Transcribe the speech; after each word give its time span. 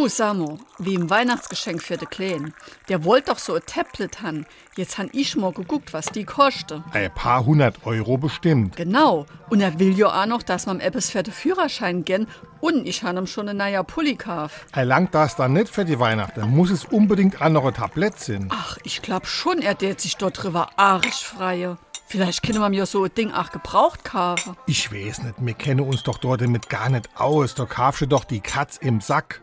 Du, 0.00 0.08
Samo, 0.08 0.58
wie 0.78 0.94
im 0.94 1.10
Weihnachtsgeschenk 1.10 1.82
für 1.82 1.98
de 1.98 2.08
Kleinen. 2.08 2.54
Der 2.88 3.04
wollte 3.04 3.32
doch 3.32 3.38
so 3.38 3.52
ein 3.52 3.60
Tablet 3.66 4.22
han. 4.22 4.46
Jetzt 4.74 4.96
han 4.96 5.10
ich 5.12 5.36
mal 5.36 5.52
geguckt, 5.52 5.92
was 5.92 6.06
die 6.06 6.24
koste. 6.24 6.82
Ein 6.92 7.12
paar 7.12 7.44
hundert 7.44 7.84
Euro 7.84 8.16
bestimmt. 8.16 8.76
Genau. 8.76 9.26
Und 9.50 9.60
er 9.60 9.78
will 9.78 9.98
ja 9.98 10.06
auch 10.06 10.24
noch, 10.24 10.42
dass 10.42 10.64
man 10.64 10.80
etwas 10.80 11.10
für 11.10 11.22
den 11.22 11.34
Führerschein 11.34 12.06
gern 12.06 12.28
und 12.60 12.86
ich 12.88 13.02
han 13.02 13.18
ihm 13.18 13.26
schon 13.26 13.46
eine 13.50 13.62
neue 13.62 13.84
Pulli 13.84 14.16
kauf. 14.16 14.64
Er 14.72 14.86
langt 14.86 15.14
das 15.14 15.36
dann 15.36 15.52
nicht 15.52 15.68
für 15.68 15.84
die 15.84 16.00
Weihnachten. 16.00 16.48
Muss 16.48 16.70
es 16.70 16.86
unbedingt 16.86 17.42
andere 17.42 17.74
Tablett 17.74 18.18
sein. 18.18 18.48
Ach, 18.50 18.78
ich 18.84 19.02
glaub 19.02 19.26
schon, 19.26 19.58
er 19.58 19.76
tät 19.76 20.00
sich 20.00 20.16
dort 20.16 20.42
drüber 20.42 20.70
arisch 20.76 21.24
freie. 21.24 21.76
Vielleicht 22.06 22.42
können 22.42 22.60
wir 22.60 22.70
mir 22.70 22.86
so 22.86 23.04
ein 23.04 23.14
Ding 23.14 23.32
auch 23.32 23.52
gebraucht 23.52 24.02
kaufen. 24.04 24.56
Ich 24.66 24.90
weiß 24.90 25.24
nicht, 25.24 25.34
wir 25.38 25.54
kennen 25.54 25.80
uns 25.80 26.02
doch 26.04 26.16
dort 26.16 26.40
damit 26.40 26.70
gar 26.70 26.88
nicht 26.88 27.10
aus. 27.16 27.54
Da 27.54 27.66
kaufst 27.66 28.00
du 28.00 28.06
doch 28.06 28.24
die 28.24 28.40
Katz 28.40 28.78
im 28.78 29.02
Sack. 29.02 29.42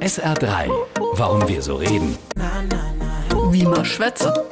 SR3. 0.00 0.70
Warum 1.14 1.48
wir 1.48 1.62
so 1.62 1.76
reden. 1.76 2.16
Wie 3.50 3.64
man 3.64 3.84
schwätze. 3.84 4.46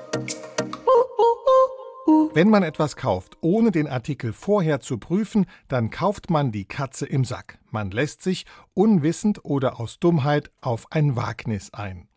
Wenn 2.32 2.48
man 2.48 2.62
etwas 2.62 2.96
kauft, 2.96 3.36
ohne 3.42 3.70
den 3.70 3.86
Artikel 3.86 4.32
vorher 4.32 4.80
zu 4.80 4.98
prüfen, 4.98 5.46
dann 5.68 5.90
kauft 5.90 6.30
man 6.30 6.50
die 6.50 6.64
Katze 6.64 7.06
im 7.06 7.24
Sack. 7.24 7.58
Man 7.70 7.90
lässt 7.90 8.22
sich, 8.22 8.46
unwissend 8.72 9.44
oder 9.44 9.78
aus 9.78 9.98
Dummheit, 10.00 10.50
auf 10.60 10.86
ein 10.90 11.14
Wagnis 11.14 11.72
ein. 11.72 12.08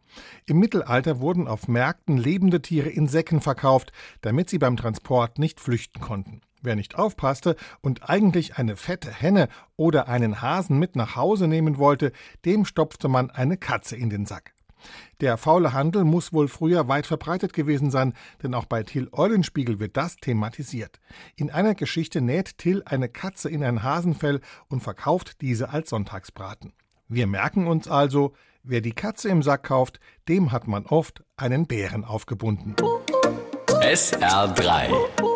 Im 0.46 0.60
Mittelalter 0.60 1.20
wurden 1.20 1.48
auf 1.48 1.68
Märkten 1.68 2.18
lebende 2.18 2.62
Tiere 2.62 2.90
in 2.90 3.08
Säcken 3.08 3.42
verkauft, 3.42 3.92
damit 4.22 4.50
sie 4.50 4.58
beim 4.58 4.78
Transport 4.78 5.40
nicht 5.40 5.60
flüchten 5.60 6.02
konnten. 6.02 6.42
Wer 6.62 6.76
nicht 6.76 6.96
aufpasste 6.96 7.56
und 7.82 8.10
eigentlich 8.10 8.58
eine 8.58 8.76
fette 8.76 9.12
Henne 9.12 9.48
oder 9.76 10.08
einen 10.08 10.42
Hasen 10.42 10.80
mit 10.80 10.96
nach 10.96 11.16
Hause 11.16 11.48
nehmen 11.48 11.78
wollte, 11.78 12.12
dem 12.46 12.66
stopfte 12.66 13.08
man 13.08 13.30
eine 13.30 13.58
Katze 13.58 13.96
in 13.96 14.10
den 14.10 14.26
Sack. 14.26 14.54
Der 15.22 15.38
faule 15.38 15.74
Handel 15.74 16.04
muss 16.04 16.34
wohl 16.34 16.48
früher 16.48 16.88
weit 16.88 17.08
verbreitet 17.08 17.54
gewesen 17.54 17.92
sein, 17.92 18.14
denn 18.44 18.54
auch 18.54 18.66
bei 18.66 18.84
Till 18.84 19.10
Eulenspiegel 19.12 19.80
wird 19.80 19.98
das 19.98 20.18
thematisiert. 20.18 21.00
In 21.36 21.52
einer 21.52 21.76
Geschichte 21.76 22.22
näht 22.22 22.58
Till 22.58 22.84
eine 22.86 23.10
Katze 23.10 23.50
in 23.50 23.64
ein 23.64 23.84
Hasenfell 23.84 24.42
und 24.68 24.82
verkauft 24.82 25.42
diese 25.42 25.70
als 25.70 25.90
Sonntagsbraten. 25.90 26.74
Wir 27.10 27.26
merken 27.26 27.68
uns 27.68 27.88
also, 27.88 28.34
wer 28.64 28.82
die 28.82 28.92
Katze 28.92 29.30
im 29.30 29.42
Sack 29.42 29.64
kauft, 29.64 30.02
dem 30.28 30.52
hat 30.52 30.68
man 30.68 30.86
oft 30.86 31.24
einen 31.38 31.66
Bären 31.66 32.04
aufgebunden. 32.04 32.76
SR3. 33.68 35.27